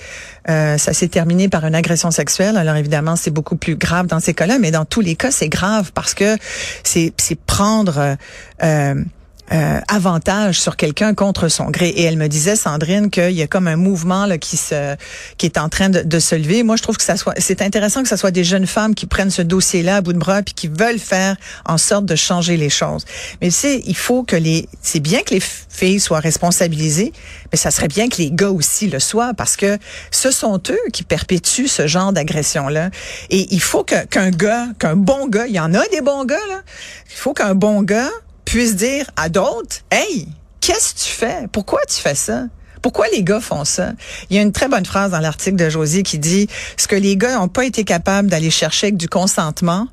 euh, 0.49 0.77
ça 0.77 0.93
s'est 0.93 1.07
terminé 1.07 1.49
par 1.49 1.65
une 1.65 1.77
agression 1.77 2.11
sexuelle. 2.11 2.57
Alors 2.57 2.75
évidemment, 2.75 3.15
c'est 3.15 3.31
beaucoup 3.31 3.55
plus 3.55 3.77
grave 3.77 4.09
dans 4.09 4.19
ces 4.19 4.35
cas-là, 4.35 4.59
mais 4.59 4.73
dans 4.73 4.85
tous 4.85 5.01
les 5.01 5.15
cas, 5.15 5.31
c'est 5.31 5.49
grave 5.49 5.93
parce 5.95 6.15
que 6.15 6.37
c'est 6.83 7.13
c'est 7.17 7.39
prendre 7.39 8.17
euh, 8.65 9.05
euh, 9.53 9.81
avantage 9.89 10.59
sur 10.59 10.77
quelqu'un 10.77 11.15
contre 11.15 11.49
son 11.49 11.67
gré. 11.67 11.89
Et 11.89 12.05
elle 12.05 12.17
me 12.17 12.29
disait, 12.29 12.57
Sandrine, 12.57 13.11
qu'il 13.11 13.33
y 13.33 13.43
a 13.43 13.47
comme 13.47 13.69
un 13.69 13.77
mouvement 13.77 14.25
là, 14.27 14.39
qui 14.39 14.57
se 14.57 14.97
qui 15.37 15.47
est 15.47 15.59
en 15.59 15.69
train 15.69 15.91
de, 15.91 16.01
de 16.01 16.19
se 16.19 16.35
lever. 16.35 16.63
Moi, 16.63 16.77
je 16.77 16.83
trouve 16.83 16.97
que 16.97 17.03
ça 17.03 17.17
soit 17.17 17.35
c'est 17.39 17.61
intéressant 17.61 18.03
que 18.03 18.09
ce 18.09 18.17
soit 18.17 18.31
des 18.31 18.45
jeunes 18.45 18.67
femmes 18.67 18.95
qui 18.95 19.07
prennent 19.07 19.31
ce 19.31 19.43
dossier-là 19.43 19.97
à 19.97 20.01
bout 20.01 20.13
de 20.15 20.19
bras 20.19 20.43
puis 20.43 20.55
qui 20.55 20.69
veulent 20.69 20.99
faire 20.99 21.37
en 21.67 21.79
sorte 21.79 22.07
de 22.07 22.17
changer 22.17 22.57
les 22.57 22.71
choses. 22.71 23.05
Mais 23.43 23.51
sais, 23.51 23.83
il 23.87 23.97
faut 23.97 24.23
que 24.23 24.37
les 24.37 24.69
c'est 24.83 25.01
bien 25.01 25.23
que 25.23 25.35
les 25.35 25.43
filles 25.69 26.01
soient 26.01 26.21
responsabilisées, 26.21 27.13
mais 27.53 27.59
ça 27.59 27.71
serait 27.71 27.89
bien 27.89 28.09
que 28.09 28.17
les 28.19 28.31
gars 28.31 28.51
aussi 28.51 28.89
le 28.89 28.99
soient 28.99 29.35
parce 29.35 29.57
que 29.57 29.79
ce 30.11 30.31
sont 30.31 30.61
eux 30.71 30.91
qui 30.93 31.03
perpétuent 31.03 31.69
ce 31.69 31.87
genre 31.87 32.13
d'agression-là. 32.13 32.91
Et 33.31 33.47
il 33.51 33.61
faut 33.61 33.85
qu'un 33.85 34.31
gars, 34.31 34.69
qu'un 34.79 34.97
bon 34.97 35.29
gars, 35.29 35.47
il 35.47 35.55
y 35.55 35.61
en 35.61 35.75
a 35.75 35.87
des 35.89 36.01
bons 36.01 36.25
gars 36.25 36.47
là. 36.49 36.63
Il 37.11 37.17
faut 37.17 37.35
qu'un 37.35 37.55
bon 37.55 37.83
gars 37.83 38.11
puisse 38.55 38.77
dire 38.77 39.11
à 39.17 39.29
d'autres, 39.29 39.79
hey, 39.91 40.29
qu'est-ce 40.61 40.95
que 40.95 40.99
tu 41.01 41.11
fais? 41.11 41.49
Pourquoi 41.51 41.81
tu 41.89 41.97
fais 41.97 42.15
ça? 42.15 42.45
Pourquoi 42.83 43.07
les 43.09 43.25
gars 43.25 43.41
font 43.41 43.65
ça? 43.65 43.91
Il 44.31 44.37
y 44.37 44.39
a 44.39 44.43
une 44.43 44.53
très 44.53 44.69
bonne 44.69 44.87
phrase 44.87 45.11
dans 45.11 45.19
l'article 45.19 45.57
de 45.57 45.69
Josie 45.69 46.05
qui 46.05 46.21
dit, 46.21 46.47
ce 46.77 46.87
que 46.87 46.95
les 46.95 47.17
gars 47.17 47.35
n'ont 47.35 47.49
pas 47.49 47.65
été 47.65 47.83
capables 47.83 48.29
d'aller 48.31 48.51
chercher 48.51 48.87
avec 48.87 48.97
du 48.97 49.09
consentement, 49.09 49.89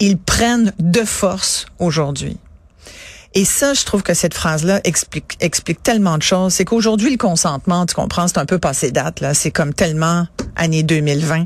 ils 0.00 0.16
prennent 0.16 0.72
de 0.78 1.04
force 1.04 1.66
aujourd'hui. 1.78 2.38
Et 3.34 3.44
ça, 3.44 3.74
je 3.74 3.84
trouve 3.84 4.02
que 4.02 4.14
cette 4.14 4.32
phrase-là 4.32 4.80
explique, 4.84 5.36
explique 5.40 5.82
tellement 5.82 6.16
de 6.16 6.22
choses. 6.22 6.54
C'est 6.54 6.64
qu'aujourd'hui, 6.64 7.10
le 7.10 7.18
consentement, 7.18 7.84
tu 7.84 7.94
comprends, 7.94 8.28
c'est 8.28 8.38
un 8.38 8.46
peu 8.46 8.58
passé 8.58 8.92
date, 8.92 9.20
là. 9.20 9.34
C'est 9.34 9.50
comme 9.50 9.74
tellement 9.74 10.26
année 10.56 10.82
2020. 10.82 11.44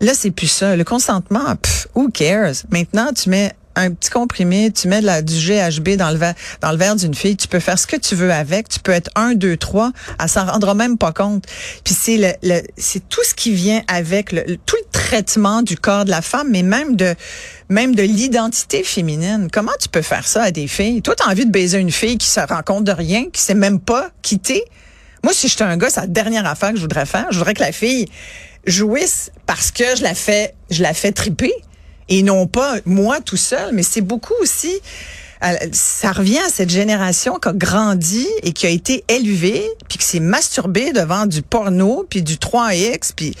Là, 0.00 0.14
c'est 0.14 0.30
plus 0.30 0.48
ça. 0.48 0.76
Le 0.76 0.84
consentement, 0.84 1.56
who 1.94 2.08
cares? 2.08 2.54
Maintenant, 2.70 3.12
tu 3.12 3.28
mets 3.28 3.52
un 3.78 3.92
petit 3.92 4.10
comprimé, 4.10 4.70
tu 4.72 4.88
mets 4.88 5.00
la, 5.00 5.22
du 5.22 5.34
GHB 5.34 5.96
dans 5.96 6.10
le 6.10 6.16
verre, 6.76 6.96
d'une 6.96 7.14
fille, 7.14 7.36
tu 7.36 7.48
peux 7.48 7.60
faire 7.60 7.78
ce 7.78 7.86
que 7.86 7.96
tu 7.96 8.14
veux 8.14 8.32
avec, 8.32 8.68
tu 8.68 8.80
peux 8.80 8.92
être 8.92 9.10
un, 9.14 9.34
deux, 9.34 9.56
trois, 9.56 9.92
elle 10.20 10.28
s'en 10.28 10.46
rendra 10.46 10.74
même 10.74 10.98
pas 10.98 11.12
compte. 11.12 11.44
Puis 11.84 11.94
c'est 11.94 12.16
le, 12.16 12.32
le 12.42 12.62
c'est 12.76 13.08
tout 13.08 13.22
ce 13.24 13.34
qui 13.34 13.52
vient 13.52 13.82
avec 13.88 14.32
le, 14.32 14.56
tout 14.66 14.76
le 14.76 14.90
traitement 14.92 15.62
du 15.62 15.76
corps 15.76 16.04
de 16.04 16.10
la 16.10 16.22
femme, 16.22 16.48
mais 16.50 16.62
même 16.62 16.96
de 16.96 17.14
même 17.68 17.94
de 17.94 18.02
l'identité 18.02 18.82
féminine. 18.82 19.48
Comment 19.52 19.72
tu 19.80 19.88
peux 19.88 20.02
faire 20.02 20.26
ça 20.26 20.44
à 20.44 20.50
des 20.50 20.66
filles? 20.66 21.02
Toi, 21.02 21.14
t'as 21.14 21.30
envie 21.30 21.44
de 21.44 21.50
baiser 21.50 21.78
une 21.78 21.92
fille 21.92 22.16
qui 22.16 22.26
se 22.26 22.40
rend 22.40 22.62
compte 22.64 22.84
de 22.84 22.92
rien, 22.92 23.26
qui 23.30 23.42
sait 23.42 23.54
même 23.54 23.78
pas 23.78 24.10
quitter. 24.22 24.64
Moi, 25.22 25.32
si 25.34 25.48
j'étais 25.48 25.64
un 25.64 25.76
gars, 25.76 25.90
c'est 25.90 26.00
la 26.00 26.06
dernière 26.06 26.46
affaire 26.46 26.70
que 26.70 26.76
je 26.76 26.82
voudrais 26.82 27.06
faire. 27.06 27.26
Je 27.30 27.38
voudrais 27.38 27.54
que 27.54 27.60
la 27.60 27.72
fille 27.72 28.06
jouisse 28.66 29.30
parce 29.46 29.70
que 29.70 29.84
je 29.96 30.02
la 30.02 30.14
fais, 30.14 30.54
je 30.70 30.82
la 30.82 30.94
fais 30.94 31.12
triper 31.12 31.52
et 32.08 32.22
non 32.22 32.46
pas 32.46 32.76
moi 32.84 33.20
tout 33.20 33.36
seul, 33.36 33.74
mais 33.74 33.82
c'est 33.82 34.00
beaucoup 34.00 34.34
aussi 34.40 34.80
Elle- 35.40 35.70
ça 35.72 36.10
revient 36.10 36.38
à 36.38 36.48
cette 36.48 36.70
génération 36.70 37.38
qui 37.38 37.48
a 37.48 37.52
grandi 37.52 38.26
et 38.42 38.52
qui 38.52 38.66
a 38.66 38.70
été 38.70 39.04
élevée, 39.06 39.64
puis 39.88 39.98
qui 39.98 40.04
s'est 40.04 40.18
masturbée 40.18 40.92
devant 40.92 41.26
du 41.26 41.42
porno, 41.42 42.04
puis 42.10 42.22
du 42.22 42.38
3X, 42.38 43.12
puis 43.14 43.34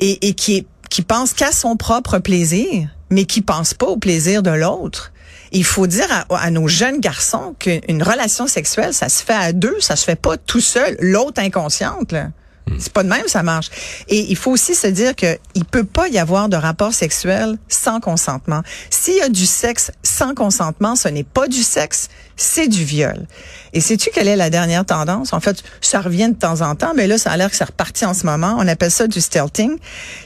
et, 0.00 0.34
qui 0.34 0.66
qui 0.90 1.00
pense 1.02 1.32
qu'à 1.32 1.50
son 1.50 1.76
propre 1.76 2.18
plaisir, 2.18 2.88
mais 3.10 3.24
qui 3.24 3.40
pense 3.40 3.72
pas 3.74 3.86
au 3.86 3.96
plaisir 3.96 4.42
de 4.42 4.50
l'autre. 4.50 5.12
Il 5.50 5.64
faut 5.64 5.86
dire 5.86 6.06
à, 6.10 6.26
à 6.36 6.50
nos 6.50 6.68
jeunes 6.68 7.00
garçons 7.00 7.54
qu'une 7.58 8.02
relation 8.02 8.46
sexuelle, 8.46 8.92
ça 8.92 9.08
se 9.08 9.22
fait 9.24 9.32
à 9.32 9.52
deux, 9.52 9.80
ça 9.80 9.96
se 9.96 10.04
fait 10.04 10.20
pas 10.20 10.36
tout 10.36 10.60
seul, 10.60 10.94
l'autre 11.00 11.40
inconsciente. 11.40 12.12
Là. 12.12 12.28
C'est 12.78 12.92
pas 12.92 13.02
de 13.02 13.08
même, 13.08 13.28
ça 13.28 13.42
marche. 13.42 13.70
Et 14.08 14.26
il 14.30 14.36
faut 14.36 14.50
aussi 14.50 14.74
se 14.74 14.86
dire 14.86 15.14
que 15.14 15.38
il 15.54 15.64
peut 15.64 15.84
pas 15.84 16.08
y 16.08 16.18
avoir 16.18 16.48
de 16.48 16.56
rapport 16.56 16.94
sexuel 16.94 17.58
sans 17.68 18.00
consentement. 18.00 18.62
S'il 18.90 19.16
y 19.16 19.20
a 19.20 19.28
du 19.28 19.46
sexe 19.46 19.92
sans 20.02 20.34
consentement, 20.34 20.96
ce 20.96 21.08
n'est 21.08 21.24
pas 21.24 21.46
du 21.46 21.62
sexe, 21.62 22.08
c'est 22.36 22.66
du 22.66 22.84
viol. 22.84 23.26
Et 23.74 23.80
sais-tu 23.80 24.10
quelle 24.10 24.28
est 24.28 24.36
la 24.36 24.50
dernière 24.50 24.84
tendance? 24.84 25.32
En 25.32 25.40
fait, 25.40 25.62
ça 25.80 26.00
revient 26.00 26.30
de 26.30 26.34
temps 26.34 26.62
en 26.62 26.74
temps, 26.74 26.92
mais 26.96 27.06
là, 27.06 27.18
ça 27.18 27.30
a 27.30 27.36
l'air 27.36 27.50
que 27.50 27.56
c'est 27.56 27.64
reparti 27.64 28.06
en 28.06 28.14
ce 28.14 28.24
moment. 28.24 28.56
On 28.58 28.66
appelle 28.66 28.90
ça 28.90 29.06
du 29.06 29.20
stealthing. 29.20 29.76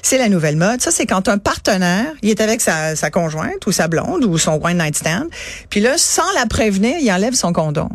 C'est 0.03 0.19
la 0.19 0.29
nouvelle 0.29 0.57
mode. 0.57 0.81
Ça, 0.81 0.91
c'est 0.91 1.07
quand 1.07 1.29
un 1.29 1.39
partenaire, 1.39 2.13
il 2.23 2.31
est 2.31 2.41
avec 2.41 2.61
sa, 2.61 2.95
sa 2.95 3.11
conjointe 3.11 3.67
ou 3.67 3.73
sa 3.73 3.89
blonde 3.89 4.25
ou 4.25 4.39
son 4.39 4.61
one 4.63 4.79
night 4.79 4.97
stand, 4.97 5.27
puis 5.71 5.81
là, 5.81 5.95
sans 5.99 6.31
la 6.35 6.47
prévenir, 6.47 6.97
il 7.01 7.11
enlève 7.11 7.35
son 7.35 7.53
condom 7.53 7.91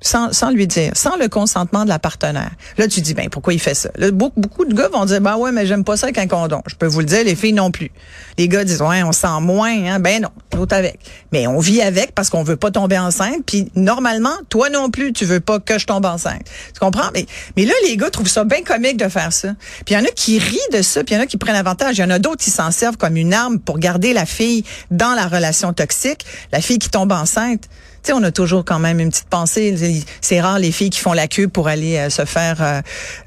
sans, 0.00 0.32
sans 0.32 0.50
lui 0.50 0.66
dire, 0.66 0.92
sans 0.94 1.16
le 1.16 1.28
consentement 1.28 1.84
de 1.84 1.88
la 1.88 1.98
partenaire. 1.98 2.50
Là, 2.76 2.88
tu 2.88 3.00
dis, 3.00 3.14
ben 3.14 3.28
pourquoi 3.28 3.52
il 3.52 3.60
fait 3.60 3.74
ça? 3.74 3.90
Là, 3.96 4.10
beaucoup, 4.10 4.40
beaucoup 4.40 4.64
de 4.64 4.74
gars 4.74 4.88
vont 4.88 5.04
dire, 5.04 5.20
ben 5.20 5.36
ouais, 5.36 5.52
mais 5.52 5.66
j'aime 5.66 5.84
pas 5.84 5.96
ça 5.96 6.06
avec 6.06 6.18
un 6.18 6.26
condom. 6.26 6.62
Je 6.66 6.74
peux 6.74 6.86
vous 6.86 7.00
le 7.00 7.06
dire, 7.06 7.24
les 7.24 7.34
filles 7.34 7.52
non 7.52 7.70
plus. 7.70 7.90
Les 8.36 8.48
gars 8.48 8.64
disent, 8.64 8.82
ouais, 8.82 9.02
on 9.02 9.12
sent 9.12 9.26
moins, 9.40 9.70
hein? 9.70 9.98
Ben 9.98 10.22
non, 10.22 10.30
l'autre 10.54 10.76
avec. 10.76 10.98
Mais 11.32 11.46
on 11.46 11.58
vit 11.58 11.82
avec 11.82 12.14
parce 12.14 12.30
qu'on 12.30 12.42
veut 12.42 12.56
pas 12.56 12.70
tomber 12.70 12.98
enceinte. 12.98 13.44
Puis 13.46 13.70
normalement, 13.74 14.34
toi 14.48 14.70
non 14.70 14.90
plus, 14.90 15.12
tu 15.12 15.24
veux 15.24 15.40
pas 15.40 15.58
que 15.58 15.78
je 15.78 15.86
tombe 15.86 16.04
enceinte. 16.04 16.42
Tu 16.72 16.80
comprends? 16.80 17.10
Mais, 17.14 17.26
mais 17.56 17.64
là, 17.64 17.74
les 17.84 17.96
gars 17.96 18.10
trouvent 18.10 18.28
ça 18.28 18.44
bien 18.44 18.62
comique 18.62 18.96
de 18.96 19.08
faire 19.08 19.32
ça. 19.32 19.54
Puis 19.84 19.94
il 19.94 19.98
y 19.98 20.00
en 20.00 20.04
a 20.04 20.10
qui 20.10 20.38
rient 20.38 20.58
de 20.72 20.82
ça, 20.82 21.02
puis 21.02 21.14
il 21.14 21.18
y 21.18 21.20
en 21.20 21.24
a 21.24 21.26
qui 21.26 21.36
prennent 21.36 21.56
avantage. 21.56 21.98
Il 21.98 22.02
y 22.02 22.04
en 22.04 22.10
a 22.10 22.18
d'autres 22.18 22.42
qui 22.42 22.50
s'en 22.50 22.70
servent 22.70 22.96
comme 22.96 23.16
une 23.16 23.34
arme 23.34 23.58
pour 23.58 23.78
garder 23.78 24.12
la 24.12 24.26
fille 24.26 24.64
dans 24.90 25.14
la 25.14 25.26
relation 25.26 25.72
toxique, 25.72 26.24
la 26.52 26.60
fille 26.60 26.78
qui 26.78 26.90
tombe 26.90 27.12
enceinte. 27.12 27.68
Tu 28.02 28.08
sais, 28.08 28.12
on 28.12 28.22
a 28.22 28.30
toujours 28.30 28.64
quand 28.64 28.78
même 28.78 29.00
une 29.00 29.10
petite 29.10 29.28
pensée. 29.28 30.04
C'est 30.20 30.40
rare 30.40 30.58
les 30.58 30.72
filles 30.72 30.90
qui 30.90 31.00
font 31.00 31.12
la 31.12 31.28
queue 31.28 31.48
pour 31.48 31.68
aller 31.68 31.96
euh, 31.96 32.10
se 32.10 32.24
faire 32.24 32.62
euh, 32.62 32.80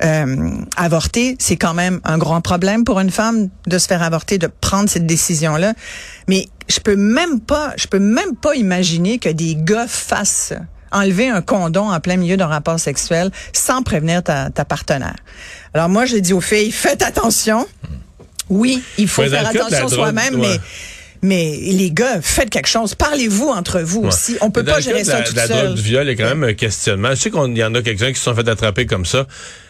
euh, 0.04 0.52
avorter. 0.78 1.36
C'est 1.40 1.58
quand 1.58 1.74
même 1.74 2.00
un 2.04 2.18
grand 2.18 2.42
problème 2.42 2.84
pour 2.84 3.00
une 3.00 3.12
femme 3.12 3.50
de 3.68 3.78
se 3.78 3.88
faire 3.88 4.02
avorter, 4.02 4.38
de 4.38 4.48
prendre 4.48 4.90
cette 4.90 5.06
décision-là. 5.06 5.74
Mais 6.28 6.48
je 6.68 6.80
peux 6.80 6.96
même 6.96 7.40
pas, 7.40 7.74
je 7.78 7.88
peux 7.88 8.00
même 8.00 8.36
pas 8.36 8.56
imaginer 8.56 9.20
que 9.20 9.30
des 9.30 9.56
gars 9.58 9.88
fassent 9.88 10.54
enlever 10.92 11.30
un 11.30 11.42
condom 11.42 11.90
en 11.90 12.00
plein 12.00 12.18
milieu 12.18 12.38
d'un 12.38 12.48
rapport 12.48 12.80
sexuel 12.80 13.32
sans 13.54 13.82
prévenir 13.82 14.24
ta, 14.24 14.50
ta 14.50 14.66
partenaire. 14.66 15.16
Alors 15.74 15.90
moi, 15.90 16.06
je 16.06 16.18
dis 16.18 16.34
aux 16.34 16.42
filles, 16.42 16.72
faites 16.72 17.02
attention. 17.02 17.66
Oui, 18.50 18.84
il 18.98 19.08
faut 19.08 19.24
faire 19.24 19.48
attention 19.48 19.88
soi-même, 19.88 20.36
ouais. 20.36 20.50
mais 20.50 20.60
mais 21.22 21.58
les 21.62 21.92
gars, 21.92 22.20
faites 22.22 22.50
quelque 22.50 22.68
chose. 22.68 22.96
Parlez-vous 22.96 23.50
entre 23.50 23.80
vous 23.82 24.02
Ouais. 24.02 24.08
aussi. 24.08 24.38
On 24.42 24.52
peut 24.52 24.64
dans 24.64 24.72
pas 24.74 24.78
le 24.80 24.84
gérer 24.84 24.98
cas 25.00 25.04
de 25.04 25.10
ça 25.10 25.20
la, 25.20 25.24
tout 25.26 25.36
la 25.36 25.48
seul. 25.48 25.66
drogue 25.66 25.76
du 25.76 25.82
viol, 25.82 26.10
a 26.10 26.16
quand 26.16 26.24
même 26.30 26.44
un 26.44 26.54
questionnement. 26.54 27.10
Je 27.12 27.16
sais 27.16 27.32
qu'il 27.32 27.58
y 27.58 27.64
en 27.64 27.76
a 27.76 27.82
quelques-uns 27.82 28.10
qui 28.12 28.18
se 28.18 28.24
sont 28.24 28.36
fait 28.36 28.48
attraper 28.48 28.86
comme 28.86 29.06
ça. 29.06 29.28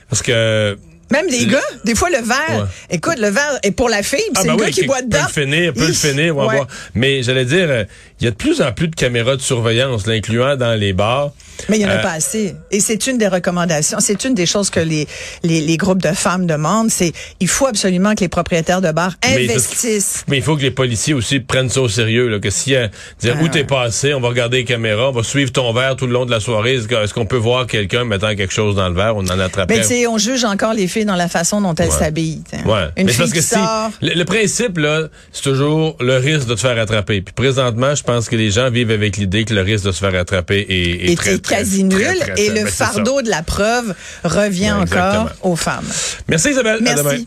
Parce 0.09 0.21
que 0.21 0.77
Même 1.11 1.27
les 1.29 1.45
gars, 1.45 1.59
des 1.83 1.93
fois 1.95 2.09
le 2.09 2.17
verre. 2.19 2.61
Ouais. 2.63 2.95
Écoute, 2.95 3.17
le 3.19 3.27
verre 3.29 3.59
est 3.63 3.71
pour 3.71 3.89
la 3.89 4.01
fille, 4.01 4.19
puis 4.33 4.41
c'est 4.43 4.47
ben 4.47 4.55
le 4.57 4.63
gars 4.63 4.71
qui 4.71 4.85
boit 4.85 4.99
peut 4.99 5.05
dedans. 5.07 5.19
le 5.27 5.41
finir, 5.43 5.73
peut 5.73 5.87
le 5.87 5.93
finir, 5.93 6.37
ouais. 6.37 6.61
Mais 6.95 7.21
j'allais 7.21 7.43
dire, 7.45 7.67
euh, 7.69 7.83
il 8.21 8.25
y 8.25 8.27
a 8.27 8.31
de 8.31 8.35
plus 8.35 8.61
en 8.61 8.71
plus 8.71 8.87
de 8.87 8.95
caméras 8.95 9.35
de 9.35 9.41
surveillance, 9.41 10.05
l'incluant 10.07 10.55
dans 10.55 10.79
les 10.79 10.93
bars. 10.93 11.31
Mais 11.69 11.77
il 11.77 11.81
y 11.81 11.85
en 11.85 11.89
a 11.89 11.95
Euh, 11.97 12.01
pas 12.01 12.11
assez. 12.13 12.55
Et 12.71 12.79
c'est 12.79 13.05
une 13.07 13.17
des 13.17 13.27
recommandations. 13.27 13.99
C'est 13.99 14.23
une 14.23 14.33
des 14.33 14.45
choses 14.45 14.69
que 14.69 14.79
les, 14.79 15.07
les, 15.43 15.61
les 15.61 15.77
groupes 15.77 16.01
de 16.01 16.11
femmes 16.13 16.47
demandent. 16.47 16.89
C'est 16.89 17.11
il 17.39 17.47
faut 17.47 17.67
absolument 17.67 18.15
que 18.15 18.21
les 18.21 18.29
propriétaires 18.29 18.81
de 18.81 18.91
bars 18.91 19.13
investissent. 19.23 20.23
Mais 20.27 20.37
il 20.37 20.43
faut 20.43 20.55
que 20.55 20.61
les 20.61 20.71
policiers 20.71 21.13
aussi 21.13 21.39
prennent 21.39 21.69
ça 21.69 21.81
au 21.81 21.89
sérieux. 21.89 22.27
Là, 22.29 22.39
que 22.39 22.49
s'il 22.49 22.73
y 22.73 22.75
a 22.77 22.87
dire 23.19 23.35
Ah 23.39 23.43
où 23.43 23.47
t'es 23.47 23.63
passé, 23.63 24.13
on 24.13 24.19
va 24.21 24.29
regarder 24.29 24.57
les 24.57 24.65
caméras, 24.65 25.09
on 25.09 25.11
va 25.11 25.23
suivre 25.23 25.51
ton 25.51 25.71
verre 25.73 25.95
tout 25.95 26.07
le 26.07 26.13
long 26.13 26.25
de 26.25 26.31
la 26.31 26.39
soirée. 26.39 26.75
Est-ce 26.75 27.13
qu'on 27.13 27.25
peut 27.25 27.37
voir 27.37 27.67
quelqu'un 27.67 28.05
mettant 28.05 28.35
quelque 28.35 28.53
chose 28.53 28.75
dans 28.75 28.89
le 28.89 28.95
verre? 28.95 29.15
On 29.15 29.25
en 29.27 29.39
attrape 29.39 29.69
Mais 29.69 29.81
tu 29.81 30.07
on 30.07 30.17
juge 30.17 30.43
encore 30.45 30.73
les 30.73 30.87
filles 30.87 31.05
dans 31.05 31.15
la 31.15 31.27
façon 31.27 31.61
dont 31.61 31.75
elles 31.75 31.89
Ouais. 31.89 31.97
s'habillent. 31.99 32.43
Ouais. 32.65 32.87
Une 32.97 33.05
mais 33.05 33.11
fille 33.11 33.17
parce 33.19 33.31
que 33.31 33.37
qui 33.37 33.43
si 33.43 33.49
sort. 33.55 33.89
le, 34.01 34.13
le 34.13 34.25
principe 34.25 34.77
là, 34.77 35.07
c'est 35.31 35.43
toujours 35.43 35.95
le 35.99 36.17
risque 36.17 36.47
de 36.47 36.55
te 36.55 36.59
faire 36.59 36.77
attraper. 36.79 37.21
Puis 37.21 37.33
présentement, 37.33 37.93
je 37.95 38.03
pense 38.11 38.29
que 38.29 38.35
les 38.35 38.51
gens 38.51 38.69
vivent 38.69 38.91
avec 38.91 39.17
l'idée 39.17 39.45
que 39.45 39.53
le 39.53 39.61
risque 39.61 39.85
de 39.85 39.91
se 39.91 39.99
faire 39.99 40.13
attraper 40.15 40.65
est, 40.69 41.17
très, 41.17 41.39
quasi 41.39 41.83
nul. 41.83 41.99
très, 42.01 42.33
très 42.33 42.41
et 42.41 42.49
le 42.49 42.63
Ben, 42.63 42.67
fardeau 42.67 43.21
de 43.21 43.29
la 43.29 43.41
preuve 43.41 43.93
revient 44.23 44.61
Ouais, 44.71 44.97
encore 44.97 45.29
aux 45.41 45.55
femmes. 45.55 45.87
Merci 46.27 46.49
Isabelle. 46.49 46.85
À 46.87 46.93
demain. 46.95 47.17